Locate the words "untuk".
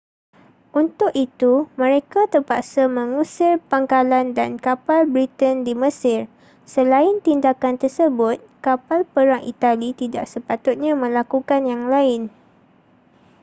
0.81-1.11